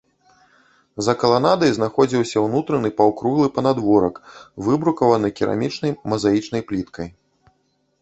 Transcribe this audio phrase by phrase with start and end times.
[1.07, 4.15] За каланадай знаходзіўся ўнутраны паўкруглы панадворак,
[4.71, 7.07] выбрукаваны керамічнай мазаічнай пліткай.